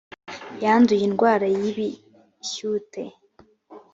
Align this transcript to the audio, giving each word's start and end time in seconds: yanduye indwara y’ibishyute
yanduye 0.63 1.03
indwara 1.07 1.45
y’ibishyute 1.57 3.01